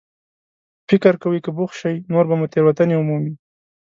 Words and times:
فکر 0.89 1.13
کوئ 1.21 1.37
که 1.45 1.51
بوخت 1.57 1.75
شئ، 1.79 1.95
نور 2.11 2.25
به 2.29 2.35
مو 2.39 2.45
تېروتنې 2.53 2.95
ومومي. 2.97 3.33